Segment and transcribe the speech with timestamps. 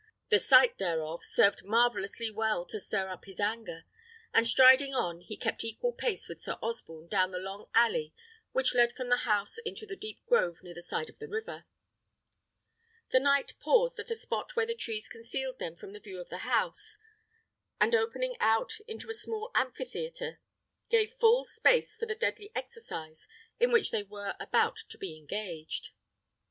[0.29, 3.83] The sight, thereof, served marvellously well to stir up his anger;
[4.33, 8.11] and striding on, he kept equal pace with Sir Osborne down the long alley
[8.51, 11.65] which led from the house into a deep grove near the side of the river.
[13.11, 16.29] The knight paused at a spot where the trees concealed them from the view of
[16.29, 16.97] the house,
[17.79, 20.39] and opening out into a small amphitheatre,
[20.89, 23.27] gave full space for the deadly exercise
[23.59, 25.91] in which they were about to be engaged.